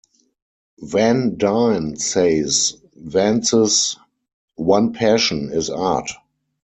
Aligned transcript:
Van 0.79 1.37
Dine 1.37 1.95
says 1.95 2.75
Vance's 2.95 3.97
"one 4.55 4.93
passion" 4.93 5.51
is 5.53 5.69
art. 5.69 6.09